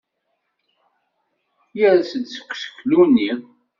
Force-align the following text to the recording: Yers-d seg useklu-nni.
Yers-d 1.79 2.23
seg 2.29 2.45
useklu-nni. 2.51 3.31